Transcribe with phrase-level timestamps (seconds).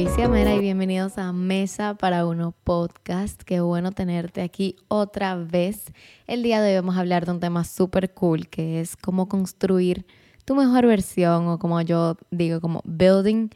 [0.00, 3.42] Alicia Mera y bienvenidos a Mesa para Uno Podcast.
[3.42, 5.92] Qué bueno tenerte aquí otra vez.
[6.26, 9.28] El día de hoy vamos a hablar de un tema súper cool que es cómo
[9.28, 10.06] construir
[10.46, 13.50] tu mejor versión o como yo digo, como building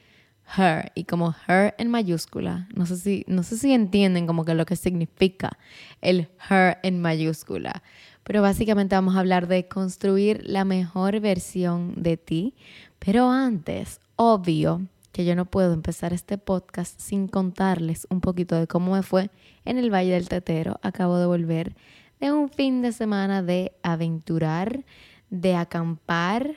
[0.58, 2.68] her y como her en mayúscula.
[2.74, 5.56] No sé si, no sé si entienden como que lo que significa
[6.02, 7.82] el her en mayúscula.
[8.22, 12.54] Pero básicamente vamos a hablar de construir la mejor versión de ti.
[12.98, 14.82] Pero antes, obvio
[15.14, 19.30] que yo no puedo empezar este podcast sin contarles un poquito de cómo me fue
[19.64, 20.80] en el Valle del Tetero.
[20.82, 21.76] Acabo de volver
[22.18, 24.84] de un fin de semana de aventurar,
[25.30, 26.56] de acampar,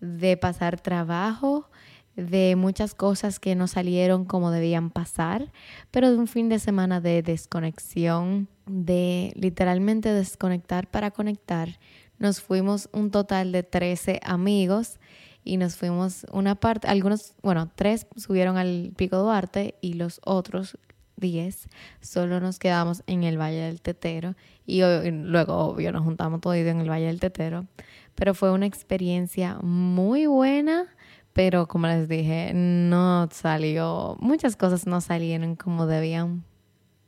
[0.00, 1.70] de pasar trabajo,
[2.16, 5.52] de muchas cosas que no salieron como debían pasar,
[5.92, 11.78] pero de un fin de semana de desconexión, de literalmente desconectar para conectar.
[12.18, 14.98] Nos fuimos un total de 13 amigos
[15.44, 20.78] y nos fuimos una parte, algunos, bueno, tres subieron al Pico Duarte y los otros
[21.16, 21.68] 10
[22.00, 24.34] solo nos quedamos en el Valle del Tetero
[24.66, 27.66] y luego, obvio, nos juntamos todos en el Valle del Tetero,
[28.14, 30.88] pero fue una experiencia muy buena
[31.32, 36.44] pero como les dije, no salió, muchas cosas no salieron como debían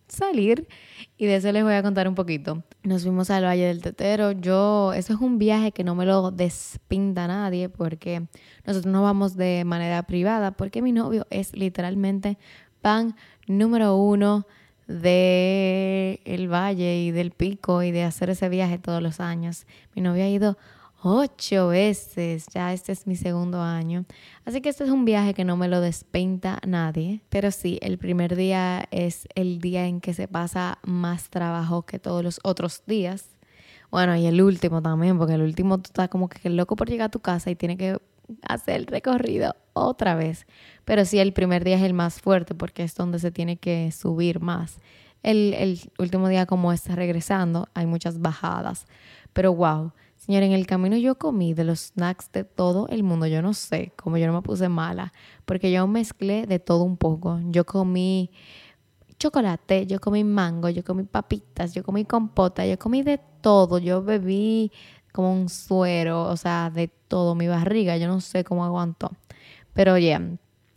[0.08, 0.68] salir
[1.16, 2.62] y de eso les voy a contar un poquito.
[2.82, 4.32] Nos fuimos al Valle del Tetero.
[4.32, 8.26] Yo, eso es un viaje que no me lo despinta nadie porque
[8.66, 12.38] nosotros no vamos de manera privada porque mi novio es literalmente
[12.80, 13.16] pan
[13.46, 14.46] número uno
[14.86, 19.66] de el valle y del pico y de hacer ese viaje todos los años.
[19.94, 20.58] Mi novio ha ido
[21.04, 22.46] ocho veces.
[22.52, 24.06] Ya este es mi segundo año.
[24.44, 27.20] Así que este es un viaje que no me lo despeinta nadie.
[27.28, 31.98] Pero sí, el primer día es el día en que se pasa más trabajo que
[31.98, 33.28] todos los otros días.
[33.90, 37.06] Bueno, y el último también, porque el último tú estás como que loco por llegar
[37.06, 37.98] a tu casa y tiene que
[38.48, 40.46] hacer el recorrido otra vez.
[40.86, 43.92] Pero sí, el primer día es el más fuerte porque es donde se tiene que
[43.92, 44.78] subir más.
[45.22, 48.86] El, el último día como está regresando, hay muchas bajadas.
[49.34, 49.92] Pero wow,
[50.24, 53.26] Señor, en el camino yo comí de los snacks de todo el mundo.
[53.26, 55.12] Yo no sé cómo yo no me puse mala,
[55.44, 57.40] porque yo mezclé de todo un poco.
[57.50, 58.30] Yo comí
[59.18, 63.76] chocolate, yo comí mango, yo comí papitas, yo comí compota, yo comí de todo.
[63.76, 64.72] Yo bebí
[65.12, 67.98] como un suero, o sea, de todo mi barriga.
[67.98, 69.10] Yo no sé cómo aguantó.
[69.74, 70.22] Pero ya,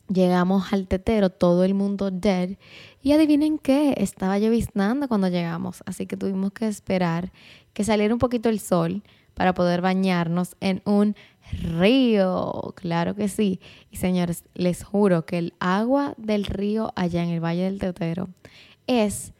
[0.09, 2.57] llegamos al tetero, todo el mundo dead.
[3.01, 5.83] Y adivinen qué, estaba lloviznando cuando llegamos.
[5.85, 7.31] Así que tuvimos que esperar
[7.71, 9.03] que saliera un poquito el sol
[9.37, 11.15] para poder bañarnos en un
[11.61, 12.73] río.
[12.75, 13.61] Claro que sí.
[13.91, 18.29] Y señores, les juro que el agua del río allá en el Valle del Teutero
[18.87, 19.33] es,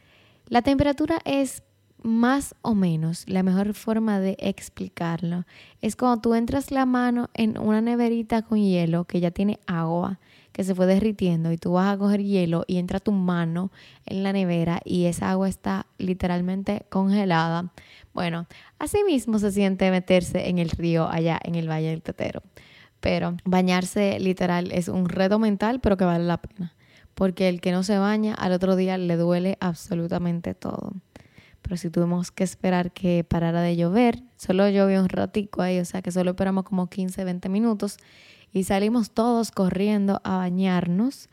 [0.50, 1.64] la temperatura es
[2.04, 5.46] más o menos, la mejor forma de explicarlo
[5.82, 10.20] es cuando tú entras la mano en una neverita con hielo que ya tiene agua
[10.58, 13.72] que se fue derritiendo y tú vas a coger hielo y entra tu mano
[14.08, 17.72] en la nevera y esa agua está literalmente congelada.
[18.18, 18.48] Bueno,
[18.80, 22.42] así mismo se siente meterse en el río allá en el Valle del Tetero.
[23.00, 26.74] Pero bañarse literal es un reto mental, pero que vale la pena.
[27.14, 30.94] Porque el que no se baña al otro día le duele absolutamente todo.
[31.62, 35.86] Pero si tuvimos que esperar que parara de llover, solo llovió un ratico ahí, o
[35.86, 37.98] sea que solo esperamos como 15, 20 minutos
[38.52, 41.30] y salimos todos corriendo a bañarnos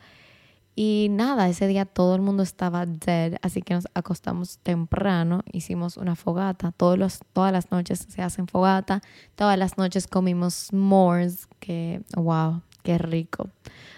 [0.75, 5.95] y nada, ese día todo el mundo estaba dead, así que nos acostamos temprano, hicimos
[5.95, 9.01] una fogata, todos todas las noches se hacen fogata,
[9.35, 13.49] todas las noches comimos s'mores, que wow, qué rico.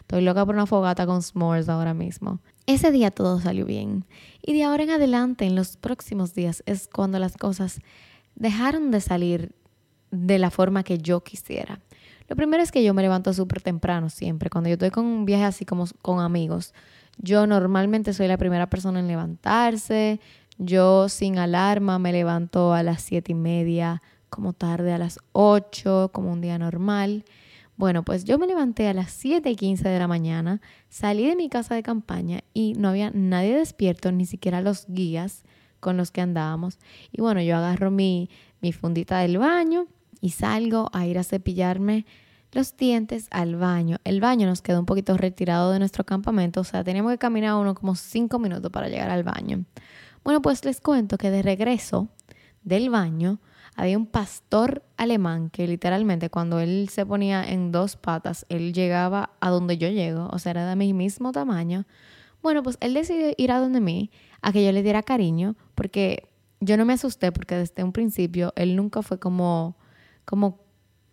[0.02, 2.40] Estoy loca por una fogata con s'mores ahora mismo.
[2.68, 4.06] Ese día todo salió bien
[4.44, 7.80] y de ahora en adelante, en los próximos días, es cuando las cosas
[8.36, 9.56] dejaron de salir
[10.12, 11.80] de la forma que yo quisiera.
[12.28, 14.50] Lo primero es que yo me levanto súper temprano siempre.
[14.50, 16.74] Cuando yo estoy con un viaje así como con amigos,
[17.18, 20.20] yo normalmente soy la primera persona en levantarse.
[20.58, 26.10] Yo sin alarma me levanto a las siete y media, como tarde a las ocho,
[26.14, 27.24] como un día normal.
[27.78, 31.36] Bueno, pues yo me levanté a las 7 y 15 de la mañana, salí de
[31.36, 35.44] mi casa de campaña y no había nadie despierto, ni siquiera los guías
[35.80, 36.80] con los que andábamos.
[37.12, 38.30] Y bueno, yo agarro mi
[38.80, 39.86] fundita del baño,
[40.22, 42.06] y salgo a ir a cepillarme
[42.52, 43.98] los dientes al baño.
[44.04, 47.56] El baño nos quedó un poquito retirado de nuestro campamento, o sea, teníamos que caminar
[47.56, 49.66] uno como cinco minutos para llegar al baño.
[50.24, 52.10] Bueno, pues les cuento que de regreso
[52.64, 53.40] del baño
[53.76, 59.30] había un pastor alemán que literalmente cuando él se ponía en dos patas, él llegaba
[59.40, 61.86] a donde yo llego, o sea, era de mi mismo tamaño.
[62.42, 64.10] Bueno, pues él decidió ir a donde mí,
[64.42, 66.30] a que yo le diera cariño, porque
[66.60, 69.78] yo no me asusté porque desde un principio él nunca fue como
[70.28, 70.60] como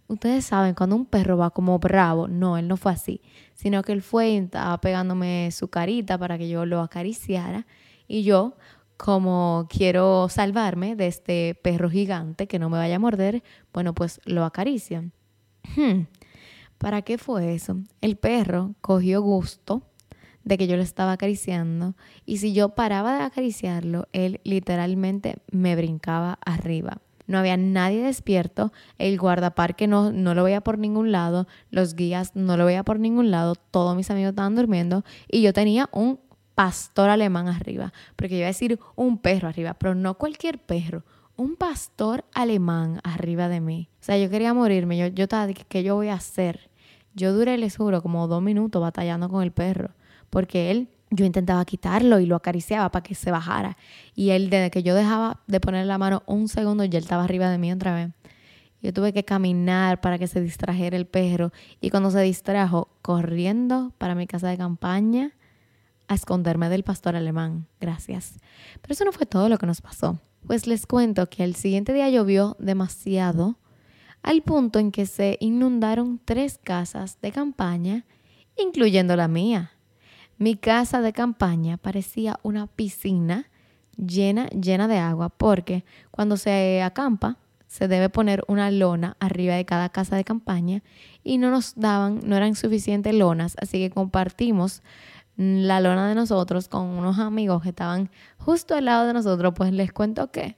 [0.08, 3.20] ustedes saben, cuando un perro va como bravo, no, él no fue así,
[3.54, 7.64] sino que él fue y estaba pegándome su carita para que yo lo acariciara
[8.08, 8.56] y yo,
[8.96, 14.20] como quiero salvarme de este perro gigante que no me vaya a morder, bueno, pues
[14.24, 15.12] lo acarician.
[15.76, 16.02] Hmm,
[16.78, 17.76] ¿Para qué fue eso?
[18.00, 19.82] El perro cogió gusto
[20.42, 21.94] de que yo lo estaba acariciando
[22.26, 27.00] y si yo paraba de acariciarlo, él literalmente me brincaba arriba.
[27.26, 32.36] No había nadie despierto, el guardaparque no, no lo veía por ningún lado, los guías
[32.36, 36.20] no lo veía por ningún lado, todos mis amigos estaban durmiendo y yo tenía un
[36.54, 41.02] pastor alemán arriba, porque iba a decir un perro arriba, pero no cualquier perro,
[41.36, 43.88] un pastor alemán arriba de mí.
[44.00, 46.70] O sea, yo quería morirme, yo, yo estaba, ¿qué yo voy a hacer?
[47.14, 49.90] Yo duré, les juro, como dos minutos batallando con el perro,
[50.30, 53.76] porque él, yo intentaba quitarlo y lo acariciaba para que se bajara.
[54.14, 57.24] Y él, desde que yo dejaba de poner la mano un segundo, ya él estaba
[57.24, 58.10] arriba de mí otra vez.
[58.82, 61.52] Yo tuve que caminar para que se distrajera el perro.
[61.80, 65.32] Y cuando se distrajo, corriendo para mi casa de campaña,
[66.08, 67.66] a esconderme del pastor alemán.
[67.80, 68.34] Gracias.
[68.82, 70.18] Pero eso no fue todo lo que nos pasó.
[70.46, 73.56] Pues les cuento que el siguiente día llovió demasiado,
[74.22, 78.04] al punto en que se inundaron tres casas de campaña,
[78.56, 79.73] incluyendo la mía.
[80.38, 83.46] Mi casa de campaña parecía una piscina
[83.96, 89.64] llena, llena de agua, porque cuando se acampa, se debe poner una lona arriba de
[89.64, 90.82] cada casa de campaña
[91.22, 94.82] y no nos daban, no eran suficientes lonas, así que compartimos
[95.36, 99.72] la lona de nosotros con unos amigos que estaban justo al lado de nosotros, pues
[99.72, 100.56] les cuento que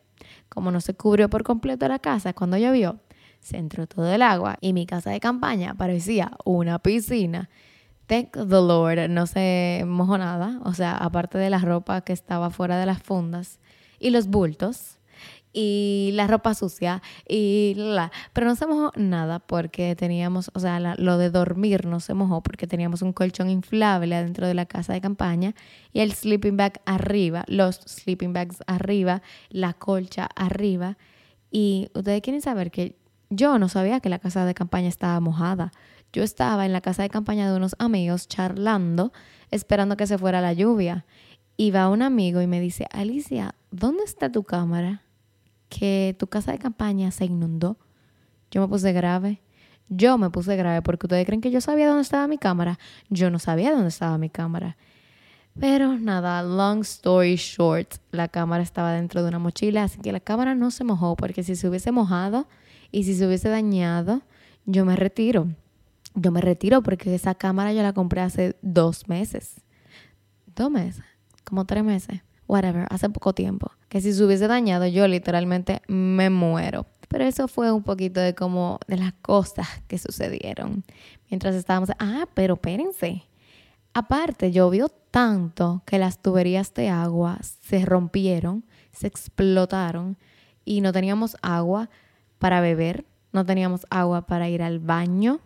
[0.48, 3.00] como no se cubrió por completo la casa cuando llovió,
[3.40, 7.48] se entró todo el agua y mi casa de campaña parecía una piscina.
[8.06, 12.50] Thank the Lord, no se mojó nada, o sea, aparte de la ropa que estaba
[12.50, 13.58] fuera de las fundas
[13.98, 14.96] y los bultos,
[15.58, 20.78] y la ropa sucia y la, pero no se mojó nada porque teníamos, o sea,
[20.78, 24.92] lo de dormir no se mojó porque teníamos un colchón inflable adentro de la casa
[24.92, 25.54] de campaña
[25.94, 30.98] y el sleeping bag arriba, los sleeping bags arriba, la colcha arriba
[31.50, 32.94] y ustedes quieren saber que
[33.30, 35.72] yo no sabía que la casa de campaña estaba mojada.
[36.16, 39.12] Yo estaba en la casa de campaña de unos amigos charlando,
[39.50, 41.04] esperando que se fuera la lluvia.
[41.58, 45.02] Y va un amigo y me dice, Alicia, ¿dónde está tu cámara?
[45.68, 47.76] que tu casa de campaña se inundó.
[48.50, 49.42] Yo me puse grave.
[49.90, 52.78] Yo me puse grave porque ustedes creen que yo sabía dónde estaba mi cámara.
[53.10, 54.78] Yo no sabía dónde estaba mi cámara.
[55.60, 60.20] Pero nada, long story short, la cámara estaba dentro de una mochila, así que la
[60.20, 62.46] cámara no se mojó porque si se hubiese mojado
[62.90, 64.22] y si se hubiese dañado,
[64.64, 65.48] yo me retiro.
[66.16, 69.60] Yo me retiro porque esa cámara yo la compré hace dos meses.
[70.46, 71.04] Dos meses,
[71.44, 76.30] como tres meses whatever, hace poco tiempo, que si se hubiese dañado yo literalmente me
[76.30, 76.86] muero.
[77.08, 80.84] Pero eso fue un poquito de como de las cosas que sucedieron
[81.30, 83.24] mientras estábamos, ah, pero espérense.
[83.94, 90.18] Aparte, llovió tanto que las tuberías de agua se rompieron, se explotaron
[90.64, 91.88] y no teníamos agua
[92.38, 95.40] para beber, no teníamos agua para ir al baño.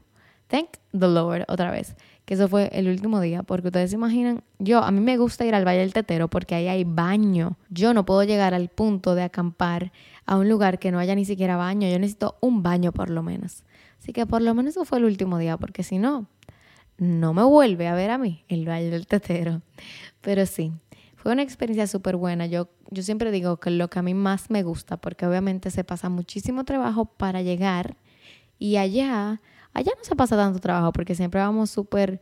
[0.51, 1.95] Thank the Lord otra vez
[2.31, 5.45] que eso fue el último día, porque ustedes se imaginan, yo, a mí me gusta
[5.45, 7.57] ir al Valle del Tetero porque ahí hay baño.
[7.71, 9.91] Yo no puedo llegar al punto de acampar
[10.27, 13.25] a un lugar que no haya ni siquiera baño, yo necesito un baño por lo
[13.25, 13.65] menos.
[13.99, 16.29] Así que por lo menos eso fue el último día, porque si no,
[16.99, 19.63] no me vuelve a ver a mí el Valle del Tetero.
[20.21, 20.71] Pero sí,
[21.17, 22.47] fue una experiencia súper buena.
[22.47, 25.83] Yo, yo siempre digo que lo que a mí más me gusta, porque obviamente se
[25.83, 27.97] pasa muchísimo trabajo para llegar
[28.57, 29.41] y allá
[29.73, 32.21] Allá no se pasa tanto trabajo porque siempre vamos súper,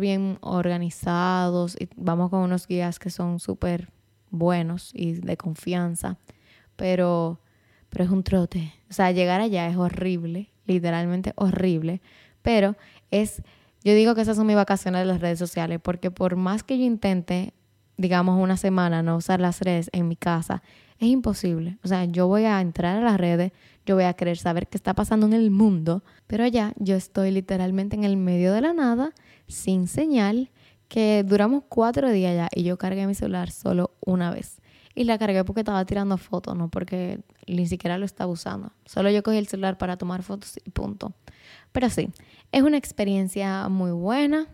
[0.00, 3.90] bien organizados y vamos con unos guías que son súper
[4.30, 6.18] buenos y de confianza.
[6.76, 7.40] Pero,
[7.88, 8.72] pero es un trote.
[8.90, 12.00] O sea, llegar allá es horrible, literalmente horrible.
[12.42, 12.76] Pero
[13.10, 13.42] es,
[13.82, 16.78] yo digo que esas son mis vacaciones de las redes sociales porque por más que
[16.78, 17.54] yo intente,
[17.96, 20.62] digamos, una semana no usar las redes en mi casa,
[20.98, 21.78] es imposible.
[21.84, 23.52] O sea, yo voy a entrar a las redes,
[23.86, 27.30] yo voy a querer saber qué está pasando en el mundo, pero allá yo estoy
[27.30, 29.12] literalmente en el medio de la nada,
[29.46, 30.50] sin señal,
[30.88, 34.60] que duramos cuatro días ya y yo cargué mi celular solo una vez.
[34.94, 38.72] Y la cargué porque estaba tirando fotos, no porque ni siquiera lo estaba usando.
[38.84, 41.12] Solo yo cogí el celular para tomar fotos y punto.
[41.70, 42.10] Pero sí,
[42.50, 44.48] es una experiencia muy buena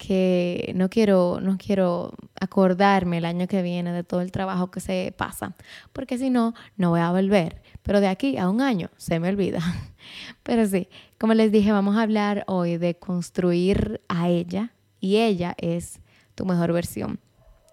[0.00, 4.80] que no quiero, no quiero acordarme el año que viene de todo el trabajo que
[4.80, 5.54] se pasa,
[5.92, 7.60] porque si no, no voy a volver.
[7.82, 9.60] Pero de aquí a un año se me olvida.
[10.42, 10.88] Pero sí,
[11.18, 16.00] como les dije, vamos a hablar hoy de construir a ella y ella es
[16.34, 17.20] tu mejor versión.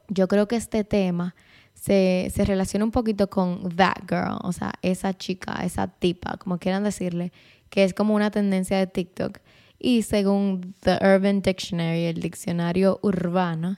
[0.10, 1.34] Yo creo que este tema
[1.76, 6.58] se, se relaciona un poquito con that girl, o sea, esa chica, esa tipa, como
[6.58, 7.32] quieran decirle,
[7.70, 9.40] que es como una tendencia de TikTok.
[9.80, 13.78] Y según The Urban Dictionary, el diccionario urbano,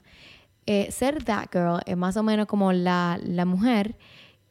[0.66, 3.96] eh, ser that girl es más o menos como la, la mujer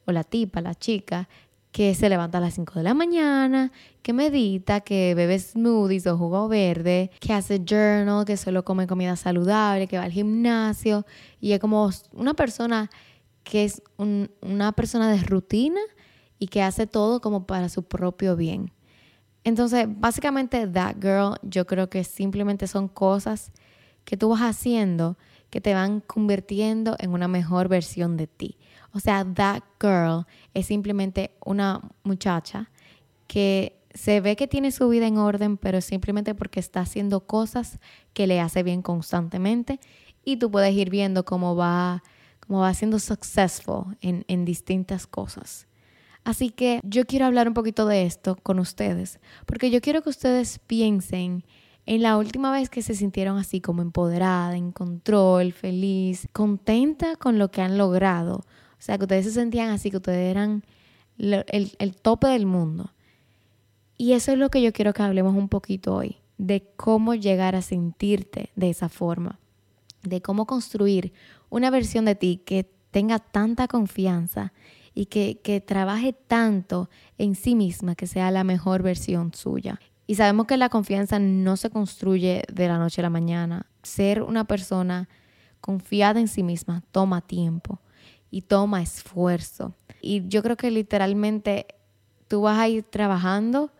[0.06, 1.28] o la tipa, la chica,
[1.72, 3.70] que se levanta a las 5 de la mañana,
[4.02, 9.14] que medita, que bebe smoothies o jugo verde, que hace journal, que solo come comida
[9.16, 11.06] saludable, que va al gimnasio
[11.40, 12.90] y es como una persona
[13.44, 15.80] que es una persona de rutina
[16.38, 18.72] y que hace todo como para su propio bien.
[19.44, 23.52] Entonces, básicamente, that girl, yo creo que simplemente son cosas
[24.04, 25.16] que tú vas haciendo
[25.50, 28.56] que te van convirtiendo en una mejor versión de ti.
[28.92, 32.70] O sea, that girl es simplemente una muchacha
[33.26, 37.80] que se ve que tiene su vida en orden, pero simplemente porque está haciendo cosas
[38.12, 39.80] que le hace bien constantemente
[40.24, 42.02] y tú puedes ir viendo cómo va,
[42.46, 45.66] cómo va siendo successful en, en distintas cosas.
[46.24, 50.10] Así que yo quiero hablar un poquito de esto con ustedes, porque yo quiero que
[50.10, 51.44] ustedes piensen
[51.86, 57.38] en la última vez que se sintieron así como empoderada, en control, feliz, contenta con
[57.38, 58.36] lo que han logrado.
[58.36, 60.62] O sea, que ustedes se sentían así, que ustedes eran
[61.18, 61.44] el,
[61.78, 62.92] el tope del mundo.
[63.96, 67.56] Y eso es lo que yo quiero que hablemos un poquito hoy, de cómo llegar
[67.56, 69.38] a sentirte de esa forma,
[70.02, 71.12] de cómo construir
[71.48, 74.52] una versión de ti que tenga tanta confianza
[74.94, 79.80] y que, que, trabaje tanto en sí misma que sea la mejor versión suya.
[80.06, 83.66] Y sabemos que la confianza no se construye de la noche a la mañana.
[83.82, 85.08] Ser una persona
[85.60, 87.80] confiada en sí misma toma tiempo
[88.30, 89.74] y toma esfuerzo.
[90.00, 91.66] Y yo creo que literalmente
[92.28, 93.72] tú vas a ir trabajando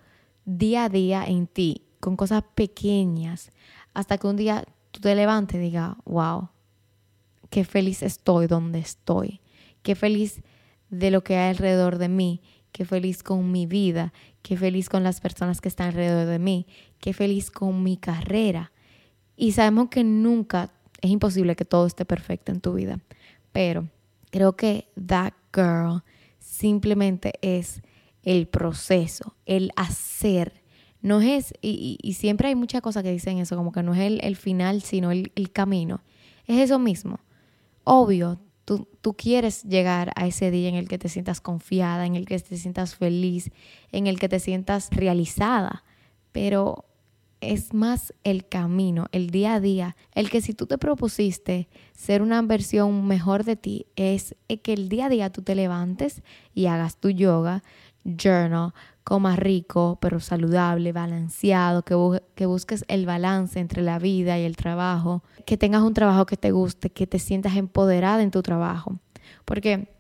[0.45, 3.51] día a día en ti, con cosas pequeñas,
[3.95, 6.49] hasta que un día tú te levantes y digas, wow,
[7.49, 9.41] qué feliz estoy donde estoy,
[9.83, 10.43] qué feliz
[10.91, 12.43] de lo que hay alrededor de mí,
[12.73, 16.67] qué feliz con mi vida, qué feliz con las personas que están alrededor de mí,
[16.99, 18.73] qué feliz con mi carrera.
[19.37, 23.01] Y sabemos que nunca es imposible que todo esté perfecto en tu vida,
[23.53, 23.89] pero
[24.31, 26.03] Creo que that girl
[26.39, 27.83] simplemente es
[28.23, 30.63] el proceso, el hacer.
[31.03, 34.37] No es, y, siempre hay muchas cosas que dicen eso, como que no es el,
[34.37, 36.03] final, sino el, camino.
[36.47, 37.21] Es eso mismo.
[37.85, 38.39] Obvio,
[39.01, 42.39] tú, quieres llegar a ese día en el que te sientas confiada, en el que
[42.39, 43.51] te sientas feliz,
[43.91, 45.83] en el que te sientas realizada,
[46.33, 46.85] pero
[47.41, 52.23] es más el camino, el día a día, el que si tú te propusiste ser
[52.23, 56.23] una versión mejor de ti, es que el día a día tú te levantes
[56.55, 57.65] y hagas tu yoga,
[58.05, 58.73] journal,
[59.11, 64.55] comas rico, pero saludable, balanceado, que, que busques el balance entre la vida y el
[64.55, 69.01] trabajo, que tengas un trabajo que te guste, que te sientas empoderada en tu trabajo.
[69.45, 69.93] Porque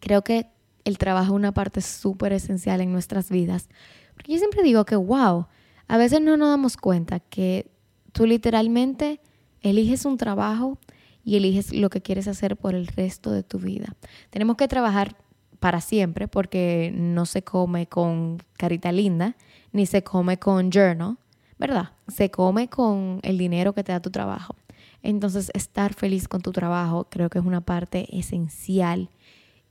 [0.00, 0.48] creo que
[0.82, 3.68] el trabajo es una parte súper esencial en nuestras vidas.
[4.14, 5.46] Porque yo siempre digo que, wow,
[5.86, 7.70] a veces no nos damos cuenta que
[8.10, 9.20] tú literalmente
[9.60, 10.78] eliges un trabajo
[11.22, 13.94] y eliges lo que quieres hacer por el resto de tu vida.
[14.30, 15.16] Tenemos que trabajar
[15.60, 19.36] para siempre porque no se come con carita linda
[19.72, 21.18] ni se come con journal,
[21.58, 21.90] ¿verdad?
[22.06, 24.54] Se come con el dinero que te da tu trabajo.
[25.02, 29.10] Entonces, estar feliz con tu trabajo creo que es una parte esencial.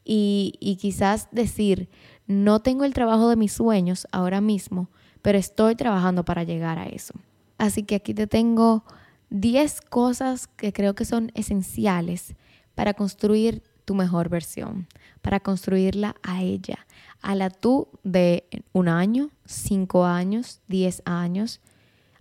[0.06, 1.90] Y, y quizás decir,
[2.28, 4.90] no tengo el trabajo de mis sueños ahora mismo,
[5.22, 7.14] pero estoy trabajando para llegar a eso.
[7.58, 8.86] Así que aquí te tengo
[9.30, 12.36] 10 cosas que creo que son esenciales
[12.76, 14.86] para construir tu mejor versión,
[15.22, 16.86] para construirla a ella,
[17.22, 21.62] a la tú de un año, cinco años, diez años.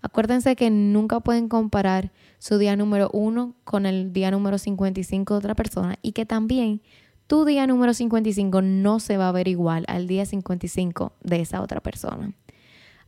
[0.01, 5.39] Acuérdense que nunca pueden comparar su día número uno con el día número 55 de
[5.39, 6.83] otra persona y que también
[7.27, 11.63] tu día número 55 no se va a ver igual al día 55 de esa
[11.63, 12.33] otra persona.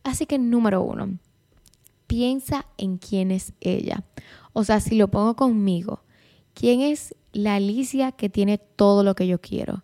[0.03, 1.17] Así que número uno,
[2.07, 4.03] piensa en quién es ella.
[4.51, 6.03] O sea, si lo pongo conmigo,
[6.53, 9.83] ¿quién es la Alicia que tiene todo lo que yo quiero?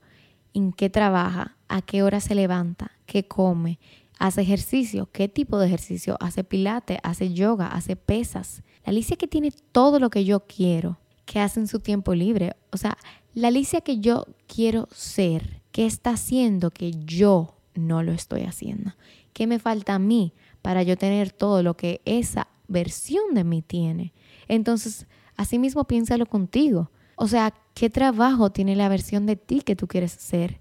[0.53, 1.57] ¿En qué trabaja?
[1.67, 2.91] ¿A qué hora se levanta?
[3.05, 3.79] ¿Qué come?
[4.17, 5.09] ¿Hace ejercicio?
[5.11, 6.17] ¿Qué tipo de ejercicio?
[6.19, 6.99] ¿Hace pilates?
[7.03, 7.67] ¿Hace yoga?
[7.67, 8.63] ¿Hace pesas?
[8.85, 10.97] La Alicia que tiene todo lo que yo quiero.
[11.25, 12.55] ¿Qué hace en su tiempo libre?
[12.71, 12.97] O sea,
[13.33, 15.61] la Alicia que yo quiero ser.
[15.71, 18.93] ¿Qué está haciendo que yo no lo estoy haciendo?
[19.33, 23.61] ¿Qué me falta a mí para yo tener todo lo que esa versión de mí
[23.61, 24.13] tiene?
[24.47, 26.91] Entonces, asimismo piénsalo contigo.
[27.15, 30.59] O sea, ¿qué trabajo tiene la versión de ti que tú quieres ser?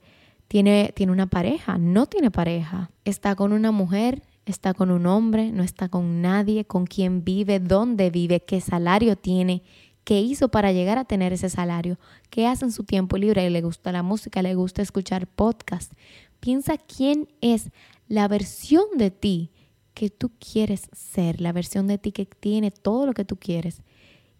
[0.49, 1.79] ¿Tiene, tiene una pareja?
[1.79, 2.91] ¿No tiene pareja?
[3.05, 4.23] ¿Está con una mujer?
[4.47, 5.51] ¿Está con un hombre?
[5.51, 6.65] ¿No está con nadie?
[6.65, 7.59] ¿Con quién vive?
[7.61, 8.41] ¿Dónde vive?
[8.41, 9.63] ¿Qué salario tiene?
[10.05, 11.99] ¿Qué hizo para llegar a tener ese salario?
[12.29, 13.49] ¿Qué hace en su tiempo libre?
[13.49, 14.43] ¿Le gusta la música?
[14.43, 15.93] ¿Le gusta escuchar podcast?
[16.41, 17.71] Piensa quién es
[18.07, 19.51] la versión de ti
[19.95, 23.83] que tú quieres ser, la versión de ti que tiene todo lo que tú quieres.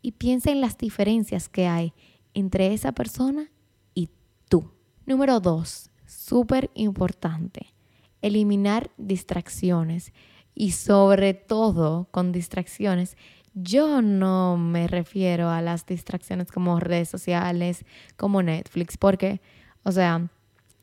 [0.05, 1.95] Y piensa en las diferencias que hay
[2.35, 3.51] entre esa persona
[3.95, 4.11] y
[4.51, 4.71] tú.
[5.07, 7.73] Número dos, súper importante,
[8.21, 10.13] eliminar distracciones.
[10.55, 13.17] Y sobre todo con distracciones,
[13.55, 17.87] yo no me refiero a las distracciones como redes sociales,
[18.19, 19.41] como Netflix, porque,
[19.85, 20.29] o sea,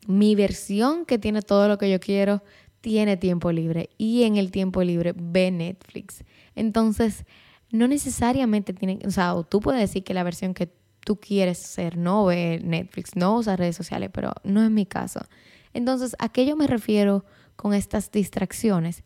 [0.08, 2.42] mi versión que tiene todo lo que yo quiero
[2.82, 6.24] tiene tiempo libre y en el tiempo libre ve Netflix.
[6.56, 7.24] Entonces,
[7.72, 10.72] no necesariamente tiene, o sea, tú puedes decir que la versión que
[11.06, 15.22] tú quieres ser no ve Netflix, no usa redes sociales, pero no es mi caso.
[15.74, 17.26] Entonces, ¿a qué yo me refiero
[17.56, 19.04] con estas distracciones?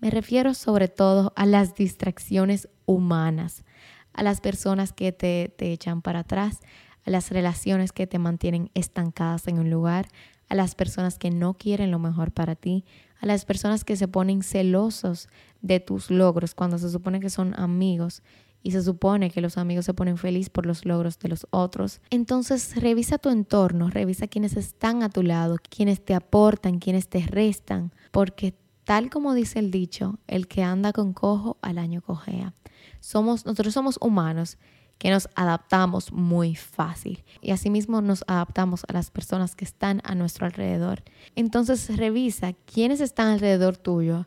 [0.00, 3.64] Me refiero sobre todo a las distracciones humanas,
[4.12, 6.60] a las personas que te, te echan para atrás,
[7.04, 10.08] a las relaciones que te mantienen estancadas en un lugar,
[10.48, 12.84] a las personas que no quieren lo mejor para ti,
[13.20, 15.28] a las personas que se ponen celosos
[15.60, 18.22] de tus logros cuando se supone que son amigos
[18.62, 22.00] y se supone que los amigos se ponen felices por los logros de los otros.
[22.10, 27.20] Entonces revisa tu entorno, revisa quienes están a tu lado, quienes te aportan, quienes te
[27.20, 32.54] restan, porque tal como dice el dicho, el que anda con cojo al año cojea.
[33.00, 34.58] Somos, nosotros somos humanos
[34.98, 40.16] que nos adaptamos muy fácil y asimismo nos adaptamos a las personas que están a
[40.16, 41.04] nuestro alrededor.
[41.36, 44.26] Entonces revisa quiénes están alrededor tuyo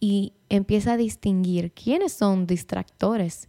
[0.00, 3.48] y empieza a distinguir quiénes son distractores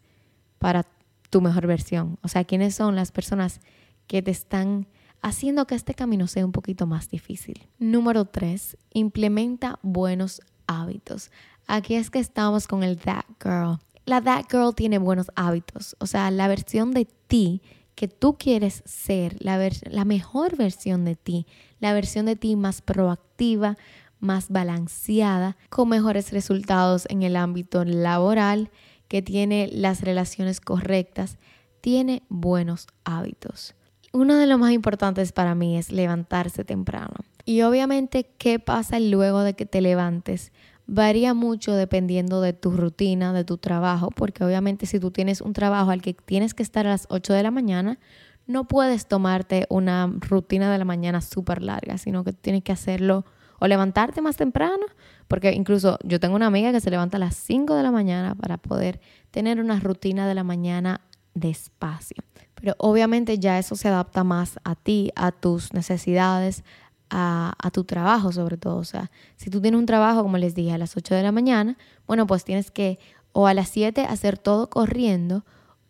[0.59, 0.85] para
[1.29, 2.17] tu mejor versión.
[2.21, 3.59] O sea, quiénes son las personas
[4.07, 4.87] que te están
[5.21, 7.67] haciendo que este camino sea un poquito más difícil.
[7.79, 11.31] Número tres, implementa buenos hábitos.
[11.67, 16.05] Aquí es que estamos con el That Girl la That Girl tiene buenos hábitos, o
[16.05, 17.61] sea, la versión de ti
[17.95, 21.47] que tú quieres ser, la, la mejor versión de ti,
[21.79, 23.77] la versión de ti más proactiva,
[24.25, 28.71] más balanceada, con mejores resultados en el ámbito laboral,
[29.07, 31.37] que tiene las relaciones correctas,
[31.81, 33.75] tiene buenos hábitos.
[34.11, 37.13] Uno de los más importantes para mí es levantarse temprano.
[37.45, 40.51] Y obviamente, ¿qué pasa luego de que te levantes?
[40.87, 45.53] varía mucho dependiendo de tu rutina, de tu trabajo, porque obviamente si tú tienes un
[45.53, 47.99] trabajo al que tienes que estar a las 8 de la mañana,
[48.47, 53.25] no puedes tomarte una rutina de la mañana súper larga, sino que tienes que hacerlo
[53.59, 54.85] o levantarte más temprano,
[55.27, 58.35] porque incluso yo tengo una amiga que se levanta a las 5 de la mañana
[58.35, 58.99] para poder
[59.31, 61.01] tener una rutina de la mañana
[61.33, 62.23] despacio.
[62.55, 66.63] Pero obviamente ya eso se adapta más a ti, a tus necesidades,
[67.09, 68.77] a, tu trabajo sobre todo.
[68.77, 71.31] O sea, si tú tienes un trabajo, como les dije, a las 8 de la
[71.31, 72.99] mañana, bueno, pues tienes que
[73.31, 75.45] o a las 7 hacer todo corriendo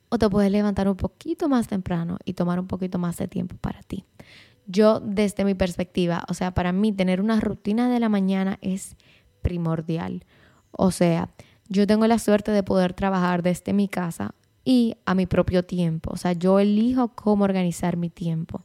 [0.10, 3.56] o te puedes levantar un poquito más temprano y tomar un poquito más de tiempo
[3.58, 4.04] para ti.
[4.68, 8.96] Yo, desde mi perspectiva, o sea, para mí tener una rutina de la mañana es
[9.42, 10.26] primordial.
[10.72, 11.30] O sea,
[11.68, 16.12] yo tengo la suerte de poder trabajar desde mi casa y a mi propio tiempo.
[16.14, 18.64] O sea, yo elijo cómo organizar mi tiempo.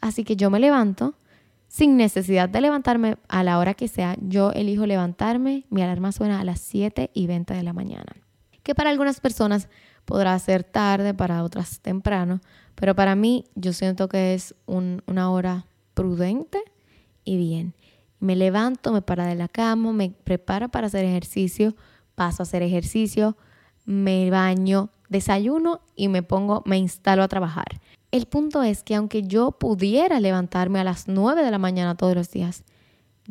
[0.00, 1.14] Así que yo me levanto,
[1.68, 6.40] sin necesidad de levantarme a la hora que sea, yo elijo levantarme, mi alarma suena
[6.40, 8.16] a las 7 y 20 de la mañana.
[8.62, 9.68] Que para algunas personas
[10.04, 12.40] podrá ser tarde, para otras temprano,
[12.78, 16.60] pero para mí yo siento que es una hora prudente
[17.24, 17.74] y bien.
[18.20, 21.74] Me levanto, me para de la cama, me preparo para hacer ejercicio,
[22.14, 23.36] paso a hacer ejercicio,
[23.84, 27.80] me baño, desayuno y me pongo, me instalo a trabajar.
[28.12, 32.14] El punto es que aunque yo pudiera levantarme a las 9 de la mañana todos
[32.14, 32.64] los días,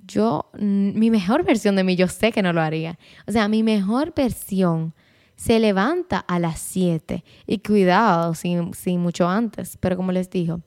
[0.06, 3.00] yo, mi mejor versión de mí, yo sé que no lo haría.
[3.28, 4.94] O sea, mi mejor versión
[5.38, 7.24] se levanta a las 7.
[7.46, 9.78] Y cuidado, sin, mucho antes.
[9.78, 10.62] Pero como les digo,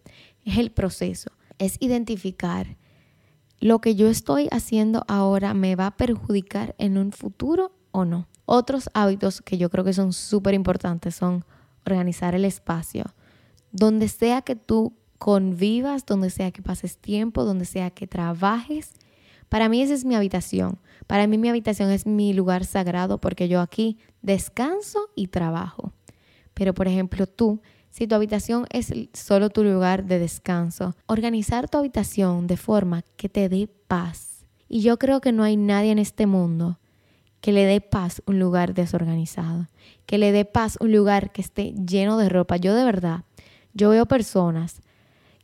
[0.44, 1.30] es el proceso.
[1.58, 2.78] Es identificar
[3.58, 8.26] lo que yo estoy haciendo ahora me va a perjudicar en un futuro o no.
[8.46, 11.44] Otros hábitos que yo creo que son súper importantes son
[11.84, 13.04] organizar el espacio,
[13.72, 18.94] donde sea que tú convivas, donde sea que pases tiempo, donde sea que trabajes.
[19.50, 20.78] Para mí esa es mi habitación.
[21.06, 25.92] Para mí mi habitación es mi lugar sagrado porque yo aquí descanso y trabajo.
[26.54, 31.78] Pero por ejemplo tú, si tu habitación es solo tu lugar de descanso, organizar tu
[31.78, 34.46] habitación de forma que te dé paz.
[34.68, 36.78] Y yo creo que no hay nadie en este mundo
[37.40, 39.68] que le dé paz un lugar desorganizado,
[40.06, 42.56] que le dé paz un lugar que esté lleno de ropa.
[42.56, 43.24] Yo de verdad
[43.72, 44.80] yo veo personas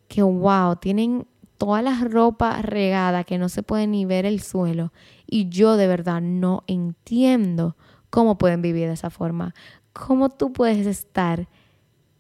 [0.09, 1.27] que, wow, tienen
[1.59, 4.93] toda la ropa regada que no se puede ni ver el suelo
[5.27, 7.77] y yo de verdad no entiendo
[8.11, 9.55] cómo pueden vivir de esa forma.
[9.93, 11.49] ¿Cómo tú puedes estar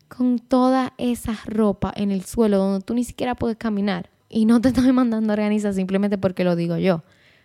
[0.09, 4.11] con toda esa ropa en el suelo donde tú ni siquiera puedes caminar?
[4.29, 7.03] Y no te estoy mandando a organizar simplemente porque lo digo yo.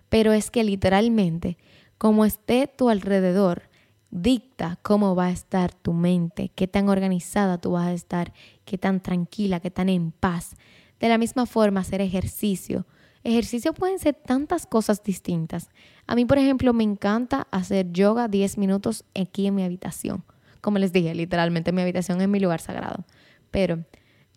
[0.09, 1.57] Pero es que literalmente
[1.97, 3.69] Como esté tu alrededor,
[4.09, 8.33] dicta cómo va a estar tu mente, qué tan organizada tú vas a estar,
[8.65, 10.55] qué tan tranquila, qué tan en paz.
[10.99, 12.85] De la misma forma, hacer ejercicio.
[13.23, 15.69] Ejercicio pueden ser tantas cosas distintas.
[16.07, 20.23] A mí, por ejemplo, me encanta hacer yoga 10 minutos aquí en mi habitación.
[20.61, 23.05] Como les dije, literalmente mi habitación es mi lugar sagrado.
[23.51, 23.83] Pero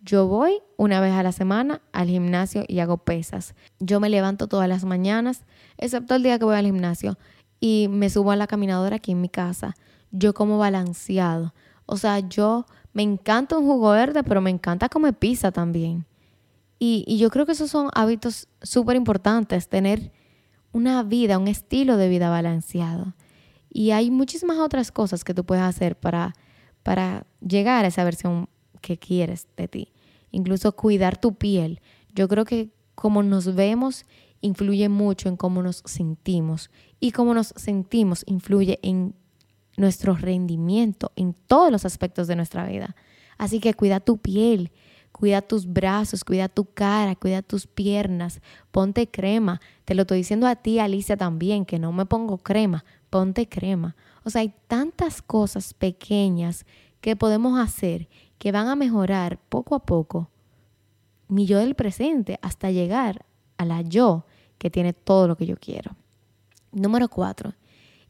[0.02, 3.54] yo voy una vez a la semana al gimnasio y hago pesas.
[3.80, 5.44] Yo me levanto todas las mañanas,
[5.78, 7.18] excepto el día que voy al gimnasio,
[7.58, 9.74] y me subo a la caminadora aquí en mi casa.
[10.10, 11.54] Yo como balanceado.
[11.86, 16.04] O sea, yo me encanta un jugo verde, pero me encanta comer pizza también.
[16.78, 20.12] Y, yo creo que esos son hábitos súper importantes, tener
[20.72, 23.14] una vida, un estilo de vida balanceado.
[23.70, 26.34] Y hay muchísimas otras cosas que tú puedes hacer para,
[26.82, 28.48] para llegar a esa versión
[28.80, 29.92] que quieres de ti.
[30.30, 31.80] Incluso cuidar tu piel.
[32.14, 34.04] Yo creo que como nos vemos
[34.40, 39.14] influye mucho en cómo nos sentimos y cómo nos sentimos influye en
[39.76, 42.94] nuestro rendimiento en todos los aspectos de nuestra vida.
[43.38, 44.70] Así que cuida tu piel,
[45.14, 48.40] cuida tus brazos, cuida tu cara, cuida tus piernas,
[48.72, 49.60] ponte crema.
[49.84, 53.94] Te lo estoy diciendo a ti, Alicia, también, que no me pongo crema, ponte crema.
[54.24, 56.66] O sea, hay tantas cosas pequeñas
[57.00, 60.30] que podemos hacer que van a mejorar poco a poco
[61.28, 63.24] mi yo del presente hasta llegar
[63.56, 64.26] a la yo
[64.58, 65.94] que tiene todo lo que yo quiero.
[66.72, 67.54] Número cuatro,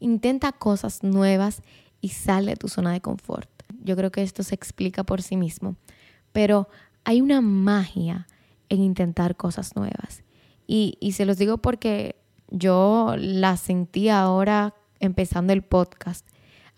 [0.00, 1.60] intenta cosas nuevas
[2.00, 3.50] y sale de tu zona de confort.
[3.82, 5.76] Yo creo que esto se explica por sí mismo,
[6.32, 6.66] pero
[7.04, 8.26] hay una magia
[8.68, 10.22] en intentar cosas nuevas.
[10.66, 12.16] Y, se los digo porque
[12.48, 16.26] yo la sentí ahora empezando el podcast.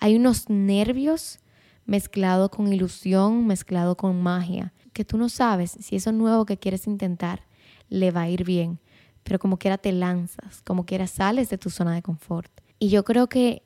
[0.00, 1.38] Hay unos nervios
[1.84, 6.86] mezclado con ilusión, mezclado con magia, que tú no sabes si eso nuevo que quieres
[6.86, 7.42] intentar
[7.88, 8.80] le va a ir bien,
[9.22, 12.50] pero como quiera te lanzas, como quiera sales de tu zona de confort.
[12.80, 13.62] Y yo creo que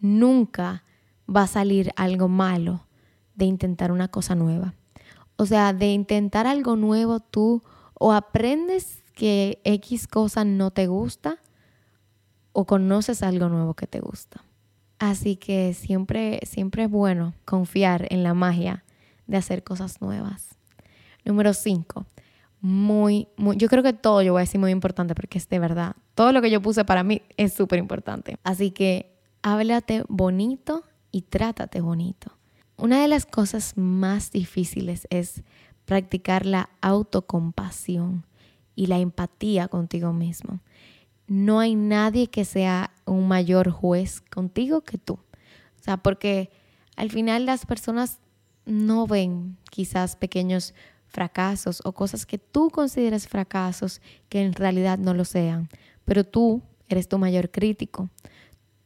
[0.00, 0.84] nunca
[1.28, 2.86] va a salir algo malo
[3.34, 4.74] de intentar una cosa nueva.
[5.38, 7.62] O sea, de intentar algo nuevo tú
[7.94, 11.38] o aprendes que X cosa no te gusta
[12.52, 14.42] o conoces algo nuevo que te gusta.
[14.98, 18.84] Así que siempre, siempre es bueno confiar en la magia
[19.28, 20.56] de hacer cosas nuevas.
[21.24, 22.04] Número 5.
[22.60, 25.60] Muy, muy, yo creo que todo yo voy a decir muy importante porque es de
[25.60, 25.94] verdad.
[26.16, 28.38] Todo lo que yo puse para mí es súper importante.
[28.42, 32.37] Así que háblate bonito y trátate bonito.
[32.78, 35.42] Una de las cosas más difíciles es
[35.84, 38.24] practicar la autocompasión
[38.74, 40.60] y la empatía contigo mismo
[41.28, 45.14] no hay nadie que sea un mayor juez contigo que tú.
[45.14, 46.50] O sea, porque
[46.96, 48.18] al final las personas
[48.64, 50.74] no ven quizás pequeños
[51.06, 55.68] fracasos o cosas que tú consideres fracasos que en realidad no lo sean,
[56.04, 58.08] pero tú eres tu mayor crítico.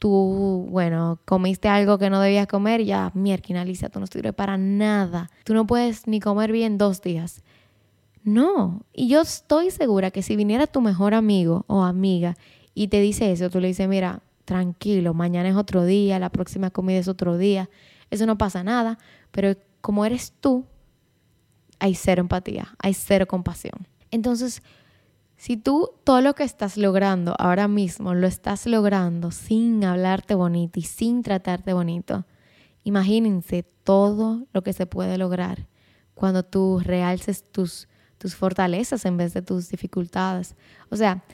[0.03, 4.59] Tú, bueno, comiste algo que no debías comer ya, mierda, Alicia, tú no sirves para
[4.59, 5.31] nada.
[5.45, 7.45] Tú no puedes ni comer bien dos días.
[8.25, 12.37] No, y yo estoy segura que si viniera tu mejor amigo o amiga
[12.75, 16.71] y te dice eso, tú le dices, mira, tranquilo, mañana es otro día, la próxima
[16.71, 17.71] comida es otro día,
[18.11, 18.99] eso no pasa nada,
[19.31, 20.65] pero como eres tú,
[21.79, 23.87] hay cero empatía, hay cero compasión.
[24.11, 24.65] Entonces,
[25.43, 30.79] si tú todo lo que estás logrando ahora mismo lo estás logrando sin hablarte bonito
[30.79, 32.27] y sin tratarte bonito,
[32.85, 35.67] imagínense todo lo que se puede lograr
[36.15, 40.55] cuando tú realces tus tus fortalezas en vez de tus dificultades.
[40.91, 41.25] O sea,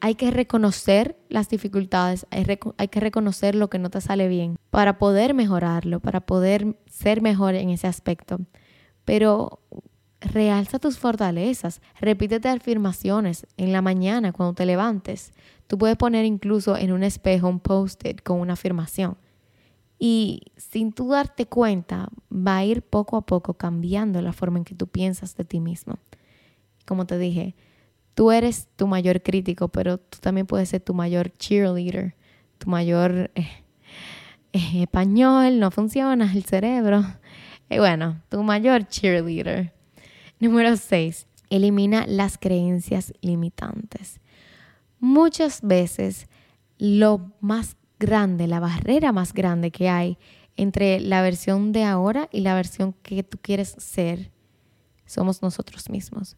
[0.00, 4.98] hay que reconocer las dificultades, hay, que reconocer lo que no te sale bien para
[4.98, 8.40] poder mejorarlo, para poder ser mejor en ese aspecto.
[9.06, 9.60] Pero
[10.24, 15.32] realza tus fortalezas, repítete afirmaciones en la mañana cuando te levantes.
[15.66, 19.16] Tú puedes poner incluso en un espejo un post-it con una afirmación.
[19.98, 24.64] Y sin tú darte cuenta, va a ir poco a poco cambiando la forma en
[24.64, 25.98] que tú piensas de ti mismo
[26.84, 27.54] como te dije,
[28.14, 32.14] tú eres tu mayor crítico, pero tú también puedes ser tu mayor cheerleader,
[32.58, 33.64] tu mayor eh,
[34.52, 37.04] eh, español, no funciona el cerebro.
[37.70, 39.72] Y bueno, tu mayor cheerleader.
[40.40, 41.26] Número 6.
[41.50, 44.20] Elimina las creencias limitantes.
[45.00, 46.28] Muchas veces
[46.78, 50.18] lo más grande, la barrera más grande que hay
[50.56, 54.30] entre la versión de ahora y la versión que tú quieres ser,
[55.04, 56.36] somos nosotros mismos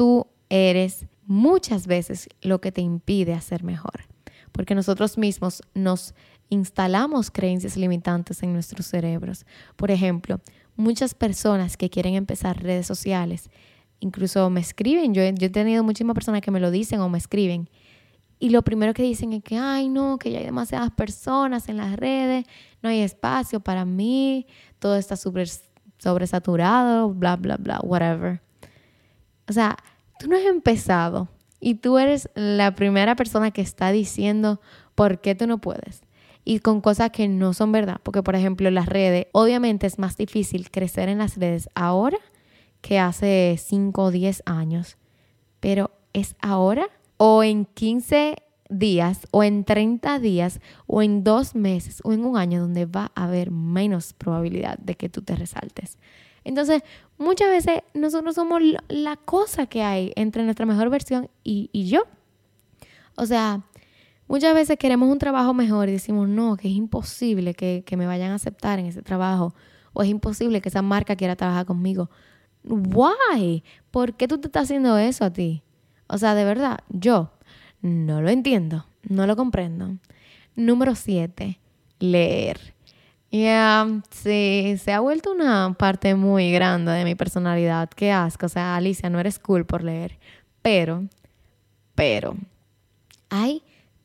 [0.00, 4.06] tú eres muchas veces lo que te impide hacer mejor.
[4.50, 6.14] Porque nosotros mismos nos
[6.48, 9.44] instalamos creencias limitantes en nuestros cerebros.
[9.76, 10.40] Por ejemplo,
[10.80, 13.50] muchas personas que quieren empezar redes sociales,
[14.00, 17.68] incluso me escriben, yo, he tenido muchísimas personas que me lo dicen o me escriben,
[18.42, 21.76] Y lo primero que dicen es que, ay, no, que ya hay demasiadas personas en
[21.76, 22.46] las redes,
[22.82, 24.46] no hay espacio para mí,
[24.78, 25.48] todo está súper
[25.98, 28.40] sobresaturado, bla, bla, bla, whatever.
[29.46, 29.76] O sea,
[30.18, 31.28] tú no has empezado
[31.60, 34.60] y tú eres la primera persona que está diciendo
[34.94, 36.02] por qué tú no puedes.
[36.50, 38.00] Y con cosas que no son verdad.
[38.02, 42.18] Porque, por ejemplo, las redes, obviamente es más difícil crecer en las redes ahora
[42.80, 44.96] que hace 5 o 10 años.
[45.60, 48.34] Pero es ahora o en 15
[48.68, 50.58] días o en 30 días
[50.88, 54.96] o en dos meses o en un año donde va a haber menos probabilidad de
[54.96, 55.98] que tú te resaltes.
[56.42, 56.82] Entonces,
[57.16, 62.02] muchas veces nosotros somos la cosa que hay entre nuestra mejor versión y, yo.
[63.14, 63.62] O sea,
[64.30, 68.06] muchas veces queremos un trabajo mejor y decimos, no, que es imposible que, que me
[68.06, 69.54] vayan a aceptar en ese trabajo
[69.92, 72.10] o es imposible que esa marca quiera trabajar conmigo.
[72.62, 73.64] Why?
[73.90, 75.64] ¿Por qué tú te estás haciendo eso a ti?
[76.06, 77.32] O sea, de verdad, yo
[77.82, 79.96] no lo entiendo, no lo comprendo.
[80.54, 81.58] Número siete,
[81.98, 82.74] leer.
[83.32, 87.88] Ya, sí, se ha vuelto una parte muy grande de mi personalidad.
[87.90, 88.46] Qué asco.
[88.46, 90.18] O sea, Alicia, no eres cool por leer.
[90.62, 91.08] Pero,
[91.96, 92.36] pero,
[93.28, 93.62] hay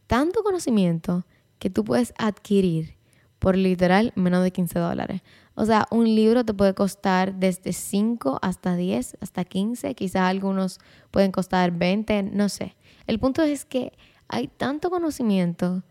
[0.08, 1.26] tanto conocimiento
[1.60, 2.96] que tú puedes adquirir
[3.40, 5.22] por literal menos de 15 dólares.
[5.56, 9.96] O sea, un libro te puede costar desde 5 hasta 10, hasta 15.
[9.96, 10.80] Quizás algunos
[11.12, 12.76] pueden costar 20, no sé.
[13.08, 13.94] El punto es que
[14.28, 15.84] hay tanto conocimiento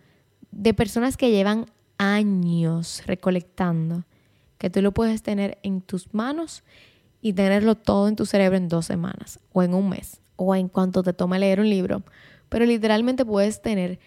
[0.50, 1.66] de personas que llevan
[1.98, 4.04] años recolectando
[4.58, 6.62] que tú lo puedes tener en tus manos
[7.20, 10.68] y tenerlo todo en tu cerebro en dos semanas o en un mes o en
[10.68, 12.02] cuanto te tome leer un libro.
[12.48, 13.98] Pero literalmente puedes tener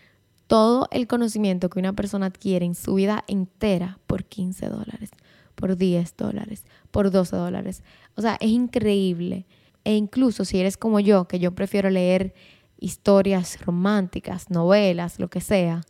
[0.48, 5.12] todo el conocimiento que una persona adquiere en su vida entera por 15 dólares,
[5.56, 7.84] por 10 dólares, por 12 dólares.
[8.16, 9.46] O sea, es increíble.
[9.84, 12.34] E incluso si eres como yo, que yo prefiero leer
[12.80, 15.82] historias románticas, novelas, lo que sea,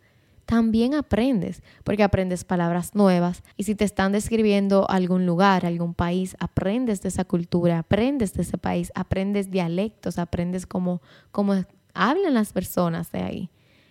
[0.48, 6.36] también aprendes, porque aprendes palabras nuevas y si te están describiendo algún lugar, algún país,
[6.40, 11.54] aprendes de esa cultura, aprendes de ese país, aprendes dialectos, aprendes cómo, cómo
[11.98, 13.50] hablan las personas de ahí.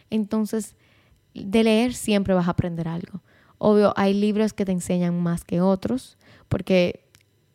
[0.09, 0.75] Entonces,
[1.33, 3.21] de leer siempre vas a aprender algo.
[3.57, 6.17] Obvio, hay libros que te enseñan más que otros,
[6.47, 7.05] porque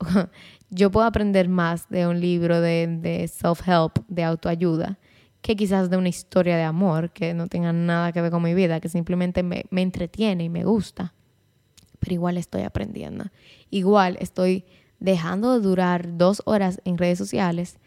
[0.70, 4.98] yo puedo aprender más de un libro de, self-help, de autoayuda,
[5.40, 8.54] que quizás de una historia de amor que no tenga nada que ver con mi
[8.54, 11.14] vida, que simplemente me, me entretiene y me gusta.
[11.98, 13.24] Pero igual estoy aprendiendo.
[13.70, 14.64] Igual estoy
[15.00, 17.78] dejando de durar dos horas en redes sociales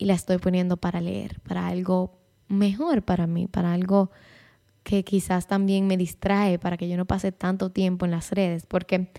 [0.00, 4.10] y la estoy poniendo para leer, para algo mejor para mí, para algo
[4.82, 8.64] que quizás también me distrae, para que yo no pase tanto tiempo en las redes.
[8.64, 9.12] Porque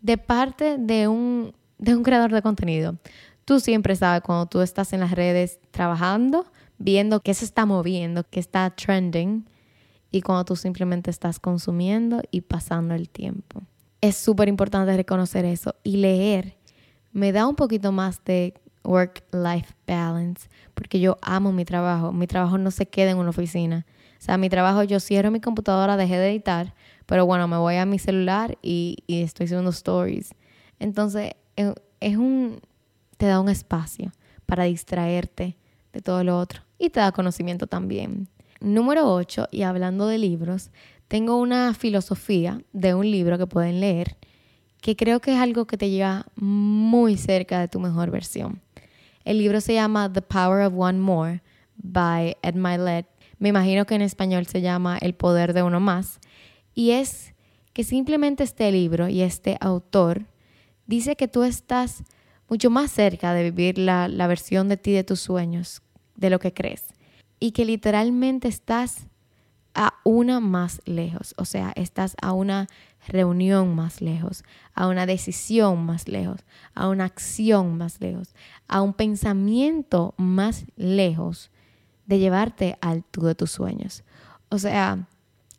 [0.00, 2.98] de parte de un, de un creador de contenido,
[3.44, 6.44] tú siempre sabes cuando tú estás en las redes trabajando,
[6.76, 9.48] viendo qué se está moviendo, qué está trending
[10.10, 13.62] y cuando tú simplemente estás consumiendo y pasando el tiempo.
[14.00, 16.56] Es súper importante reconocer eso y leer
[17.12, 22.12] me da un poquito más de work-life balance porque yo amo mi trabajo.
[22.12, 23.86] Mi trabajo no se queda en una oficina.
[24.18, 26.74] O sea, mi trabajo yo cierro mi computadora, dejé de editar,
[27.06, 30.34] pero bueno, me voy a mi celular y, estoy haciendo stories.
[30.78, 32.60] Entonces, eh, es un,
[33.16, 34.12] te da un espacio
[34.46, 35.56] para distraerte
[35.92, 38.28] de todo lo otro y te da conocimiento también.
[38.60, 40.70] Número 8, y hablando de libros,
[41.08, 44.18] tengo una filosofía de un libro que pueden leer
[44.80, 48.60] que creo que es algo que te lleva muy cerca de tu mejor versión.
[49.24, 51.42] El libro se llama The Power of One More
[51.76, 53.06] by Ed Milet.
[53.38, 56.20] Me imagino que en español se llama El Poder de Uno Más.
[56.74, 57.34] Y es
[57.72, 60.26] que simplemente este libro y este autor
[60.86, 62.02] dice que tú estás
[62.48, 65.82] mucho más cerca de vivir la, la versión de ti de tus sueños
[66.16, 66.94] de lo que crees.
[67.38, 69.06] Y que literalmente estás
[69.74, 72.66] a una más lejos, o sea, estás a una
[73.06, 76.40] reunión más lejos, a una decisión más lejos,
[76.74, 78.34] a una acción más lejos,
[78.68, 81.50] a un pensamiento más lejos
[82.06, 84.02] de llevarte al tú de tus sueños.
[84.48, 85.06] O sea,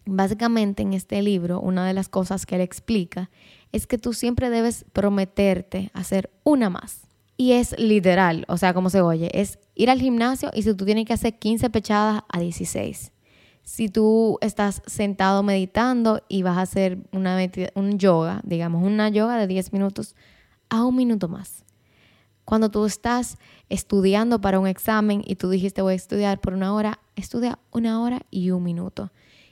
[0.05, 3.29] básicamente en este libro, una de las cosas que él explica
[3.71, 7.01] es que tú siempre debes prometerte hacer una más.
[7.37, 10.85] Y es literal, o sea, como se oye, es ir al gimnasio y si tú
[10.85, 13.11] tienes que hacer 15 pechadas a 16.
[13.63, 17.37] Si tú estás sentado meditando y vas a hacer una
[17.75, 20.15] un yoga, digamos, una yoga de 10 minutos,
[20.69, 21.63] a un minuto más.
[22.45, 23.37] Cuando tú estás
[23.69, 28.01] estudiando para un examen y tú dijiste voy a estudiar por una hora, estudia una
[28.01, 29.11] hora y un minuto.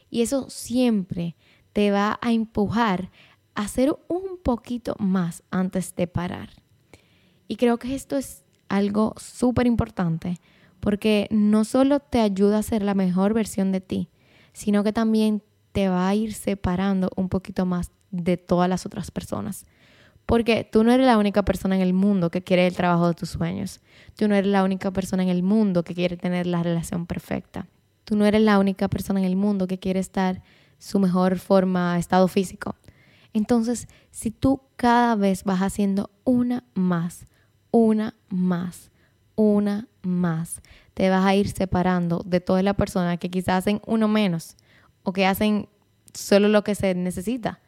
[0.09, 1.35] Y eso siempre
[1.73, 3.11] te va a empujar
[3.53, 6.49] a hacer un poquito más antes de parar.
[7.47, 10.39] Y creo que esto es algo súper importante
[10.79, 14.09] porque no solo te ayuda a ser la mejor versión de ti,
[14.53, 19.11] sino que también te va a ir separando un poquito más de todas las otras
[19.11, 19.65] personas.
[20.25, 23.13] Porque tú no eres la única persona en el mundo que quiere el trabajo de
[23.15, 23.81] tus sueños.
[24.15, 27.67] Tú no eres la única persona en el mundo que quiere tener la relación perfecta.
[28.03, 30.41] Tú no eres la única persona en el mundo que quiere estar
[30.77, 32.75] su mejor forma, estado físico.
[33.33, 37.25] Entonces, si tú cada vez vas haciendo una más,
[37.71, 38.91] una más,
[39.35, 40.61] una más,
[40.93, 44.55] te vas a ir separando de toda la persona que quizás hacen uno menos
[45.03, 45.69] o que hacen
[46.13, 47.59] solo lo que se necesita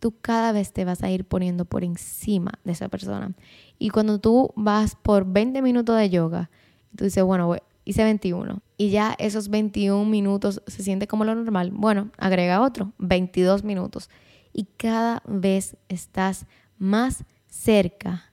[0.00, 3.32] tú cada vez te vas a ir poniendo por encima de esa persona.
[3.78, 6.50] Y cuando tú vas por 20 minutos de yoga,
[6.96, 7.54] tú dices, bueno,
[7.84, 12.92] hice 21 y ya esos 21 minutos se siente como lo normal, bueno, agrega otro,
[12.98, 14.10] 22 minutos.
[14.52, 16.46] Y cada vez estás
[16.78, 18.29] más cerca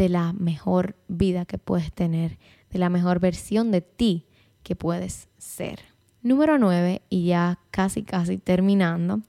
[0.00, 2.38] de la mejor vida que puedes tener,
[2.70, 4.26] de la mejor versión de ti
[4.62, 5.80] que puedes ser.
[6.22, 9.20] Número 9, y ya casi casi terminando,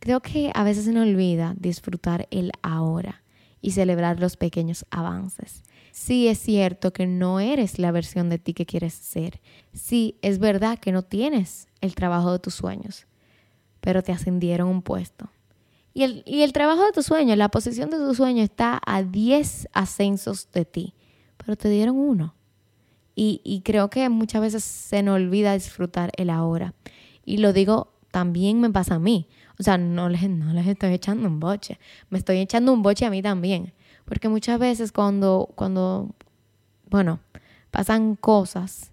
[0.00, 3.22] Creo que a veces se nos olvida disfrutar el ahora
[3.60, 5.62] y celebrar los pequeños avances.
[5.92, 9.42] Sí es cierto que no eres la versión de ti que quieres ser.
[9.74, 13.06] Sí es verdad que no tienes el trabajo de tus sueños,
[13.82, 15.30] pero te ascendieron un puesto.
[15.92, 19.02] Y el, y el trabajo de tus sueños, la posición de tu sueño está a
[19.02, 20.94] 10 ascensos de ti,
[21.36, 22.34] pero te dieron uno.
[23.22, 26.72] Y, creo que muchas veces se nos olvida disfrutar el ahora.
[27.22, 29.28] Y lo digo, también me pasa a mí.
[29.58, 31.78] O sea, no les, no les estoy echando un boche.
[32.08, 33.74] Me estoy echando un boche a mí también.
[34.06, 36.14] Porque muchas veces cuando, cuando,
[36.88, 37.20] bueno,
[37.70, 38.90] pasan cosas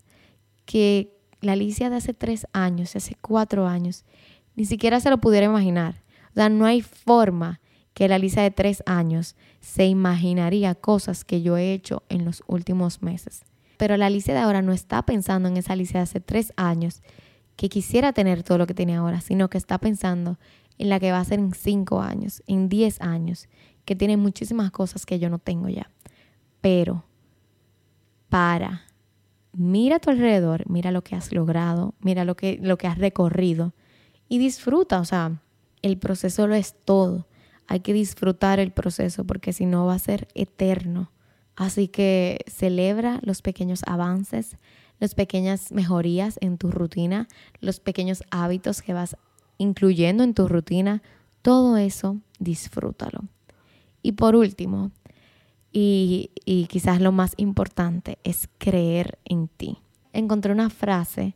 [0.66, 4.04] que la Alicia de hace tres años, hace cuatro años,
[4.58, 6.04] ni siquiera se lo pudiera imaginar.
[6.38, 7.62] O sea, no hay forma
[7.96, 12.44] que la Alicia de tres años se imaginaría cosas que yo he hecho en los
[12.46, 13.42] últimos meses.
[13.78, 17.02] Pero la Alicia de ahora no está pensando en esa Alicia de hace tres años
[17.56, 20.38] que quisiera tener todo lo que tiene ahora, sino que está pensando
[20.78, 23.50] en la que va a ser en cinco años, en diez años,
[23.84, 25.90] que tiene muchísimas cosas que yo no tengo ya.
[26.62, 27.04] Pero
[28.30, 28.84] para,
[29.54, 33.00] mira a tu alrededor, mira lo que has logrado, mira lo que, lo que has
[33.00, 33.74] recorrido
[34.30, 35.42] y disfruta, o sea,
[35.82, 37.28] el proceso lo es todo.
[37.68, 41.12] Hay que disfrutar el proceso porque si no va a ser eterno.
[41.56, 44.58] Así que celebra los pequeños avances,
[45.00, 47.28] las pequeñas mejorías en tu rutina,
[47.60, 49.18] los pequeños hábitos que vas
[49.58, 51.02] incluyendo en tu rutina,
[51.42, 53.24] todo eso disfrútalo.
[54.02, 54.92] Y por último,
[55.72, 59.80] y, y quizás lo más importante, es creer en ti.
[60.14, 61.36] Encontré una frase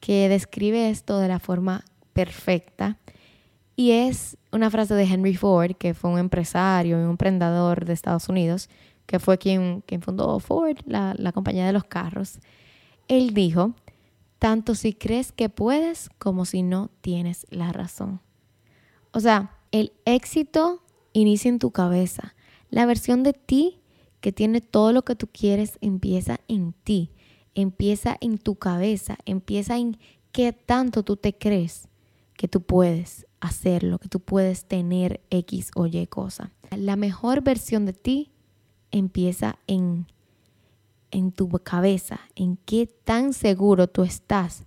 [0.00, 2.98] que describe esto de la forma perfecta
[3.80, 7.94] y es una frase de Henry Ford, que fue un empresario y un emprendedor de
[7.94, 8.68] Estados Unidos,
[9.06, 12.40] que fue quien, quien fundó Ford, la, la compañía de los carros.
[13.08, 13.72] Él dijo,
[14.38, 18.20] tanto si crees que puedes como si no tienes la razón.
[19.12, 20.82] O sea, el éxito
[21.14, 22.34] inicia en tu cabeza.
[22.68, 23.80] La versión de ti
[24.20, 27.12] que tiene todo lo que tú quieres empieza en ti,
[27.54, 29.96] empieza en tu cabeza, empieza en
[30.32, 31.88] qué tanto tú te crees
[32.34, 36.52] que tú puedes hacerlo, que tú puedes tener X o Y cosa.
[36.76, 38.30] La mejor versión de ti
[38.90, 40.06] empieza en
[41.10, 44.64] en tu cabeza, en qué tan seguro tú estás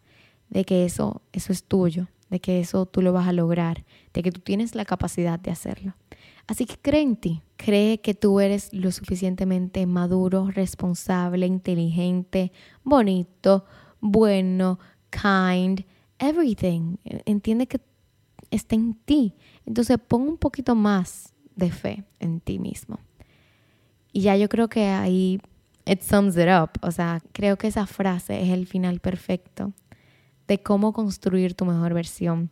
[0.49, 4.23] de que eso, eso es tuyo, de que eso tú lo vas a lograr, de
[4.23, 5.95] que tú tienes la capacidad de hacerlo.
[6.47, 12.51] Así que cree en ti, cree que tú eres lo suficientemente maduro, responsable, inteligente,
[12.83, 13.65] bonito,
[14.01, 15.81] bueno, kind,
[16.19, 16.97] everything.
[17.25, 17.79] Entiende que
[18.55, 19.33] está en ti.
[19.65, 22.99] Entonces pon un poquito más de fe en ti mismo.
[24.11, 25.41] Y ya yo creo que ahí
[25.85, 26.71] it sums it up.
[26.81, 29.73] O sea, creo que esa frase es el final perfecto
[30.47, 32.49] de cómo construir tu mejor versión,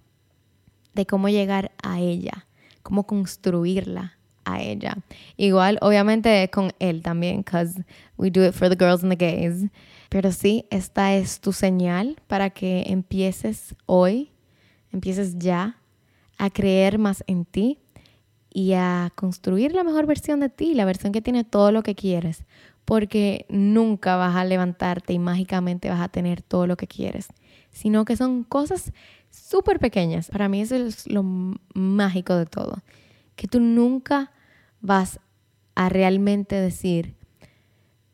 [0.93, 2.47] de cómo llegar a ella,
[2.83, 4.97] cómo construirla a ella.
[5.37, 7.83] Igual, obviamente, con él también, because
[8.17, 9.69] we do it for the girls and the gays.
[10.09, 14.31] Pero sí, esta es tu señal para que empieces hoy,
[14.91, 15.80] empieces ya
[16.41, 17.77] a creer más en ti
[18.51, 21.93] y a construir la mejor versión de ti, la versión que tiene todo lo que
[21.93, 22.45] quieres
[22.83, 27.27] porque nunca vas a levantarte y mágicamente vas a tener todo lo que quieres,
[27.71, 28.91] sino que son cosas
[29.29, 30.29] súper pequeñas.
[30.29, 31.21] Para mí eso es lo
[31.75, 32.81] mágico de todo,
[33.35, 34.31] que tú nunca
[34.81, 35.19] vas
[35.75, 37.15] a realmente decir,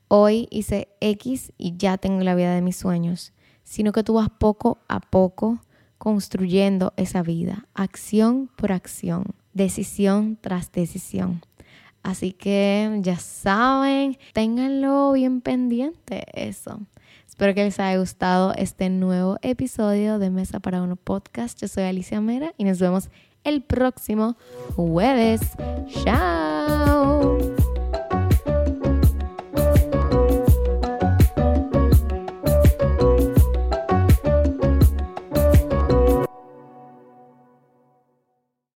[0.10, 3.32] hoy hice X y ya tengo la vida de mis sueños,
[3.64, 5.62] sino que tú vas poco a poco
[5.98, 11.42] construyendo esa vida, acción por acción, decisión tras decisión.
[12.04, 16.80] Así que ya saben, ténganlo bien pendiente eso.
[17.28, 21.60] Espero que les haya gustado este nuevo episodio de Mesa para Uno Podcast.
[21.60, 23.10] Yo soy Alicia Mera y nos vemos
[23.44, 24.38] el próximo
[24.76, 25.42] jueves.
[26.04, 27.38] ¡Chao!